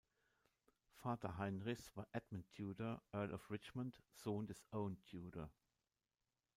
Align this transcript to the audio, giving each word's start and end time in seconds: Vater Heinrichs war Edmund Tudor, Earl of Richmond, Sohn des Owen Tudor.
Vater 0.95 1.37
Heinrichs 1.37 1.95
war 1.95 2.07
Edmund 2.11 2.47
Tudor, 2.55 3.03
Earl 3.13 3.31
of 3.35 3.51
Richmond, 3.51 4.01
Sohn 4.15 4.47
des 4.47 4.65
Owen 4.71 4.99
Tudor. 5.05 5.51